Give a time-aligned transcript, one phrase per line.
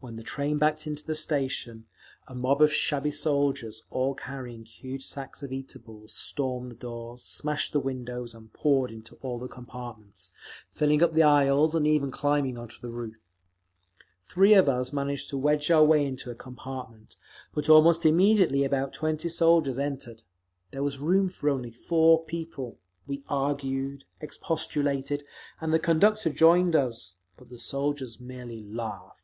[0.00, 1.86] When the train backed into the station,
[2.28, 7.72] a mob of shabby soldiers, all carrying huge sacks of eatables, stormed the doors, smashed
[7.72, 10.30] the windows, and poured into all the compartments,
[10.70, 13.34] filling up the aisles and even climbing onto the roof.
[14.22, 17.16] Three of us managed to wedge our way into a compartment,
[17.52, 20.22] but almost immediately about twenty soldiers entered….
[20.70, 22.78] There was room for only four people;
[23.08, 25.24] we argued, expostulated,
[25.60, 29.16] and the conductor joined us—but the soldiers merely laughed.